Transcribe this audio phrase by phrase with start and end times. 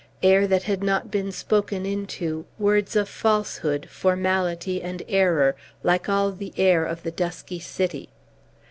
[0.23, 6.31] air that had not been spoken into words of falsehood, formality, and error, like all
[6.31, 8.09] the air of the dusky city!